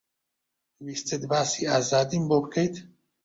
ویستت 0.85 1.21
باسی 1.31 1.61
ئازادیم 1.71 2.23
بۆ 2.29 2.37
بکەیت؟ 2.43 2.75